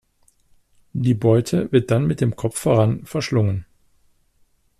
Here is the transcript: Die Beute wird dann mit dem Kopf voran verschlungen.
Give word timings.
Die 0.93 1.13
Beute 1.13 1.71
wird 1.71 1.91
dann 1.91 2.07
mit 2.07 2.21
dem 2.21 2.35
Kopf 2.35 2.57
voran 2.57 3.05
verschlungen. 3.05 3.67